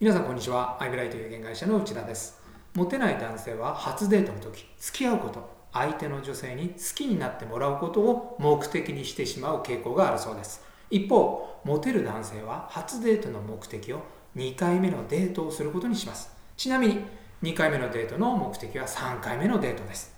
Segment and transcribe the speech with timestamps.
[0.00, 0.82] 皆さんこんにちは。
[0.82, 2.40] アイブライト有限会社の内田です。
[2.72, 5.46] モテない男性は初デートの時付き合うこと。
[5.74, 10.64] 相手の女性に好きになってもらうことを目的にしてしまう傾向があるそうです。
[10.88, 14.00] 一方モテる男性は初デートの目的を
[14.36, 16.34] 2回目のデートをすることにします。
[16.56, 17.04] ちなみに
[17.42, 20.16] 2回目のデートの目的は3回目のデートです。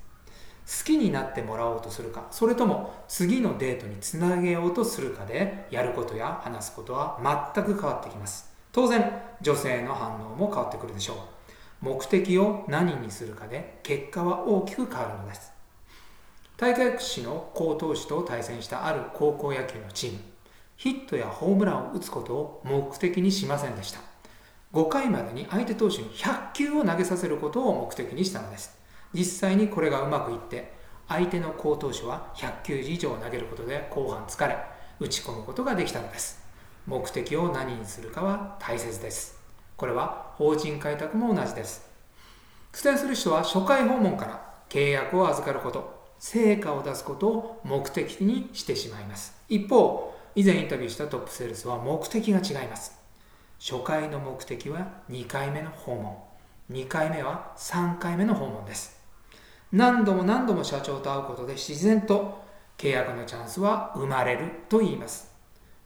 [0.64, 8.51] 好きになってもらおうとするかそれとも次のデートにつなげようとするかでやることや話すことは全く変わってきます。
[8.72, 11.16] 当然女性の反応も変わってくるでしょう。
[11.84, 15.52] 目的を何にするかで結果は大きく変わるのです。
[16.56, 20.18] 大会屈指の好投手と対戦したある高校野球のチーム。
[20.76, 24.00] ヒットやホームランを打つことを目的にしませんでした。
[24.72, 28.78] 5回までに相手投手に100球を投げさせることを目的にしたのです。
[29.12, 30.72] 実際にこれがうまくいって
[31.08, 34.56] 相手の好投手は100球以上投げることで後半疲れ
[34.98, 36.41] 打ち込むことができたのです。
[36.86, 39.38] 目的を何にするかは大切です。
[39.76, 41.88] これは法人開拓も同じです。
[42.72, 49.34] 苦戦する人は初回訪問から契約を預かること、成果を出すことを目的にしてしまいます。
[49.48, 52.98] 一方、以前インタビューしたトップセールスは目的が違います。
[53.60, 56.16] 初回の目的は2回目の訪問。
[56.70, 58.98] 2回目は3回目の訪問です。
[59.72, 62.42] 何度も何度も社長と会うことで自然と
[62.78, 65.31] 契約のチャンスは生まれると言います。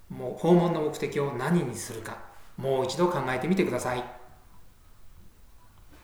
[0.09, 2.19] もう訪問の目的を何にするか、
[2.57, 4.05] もう一度考えてみてください。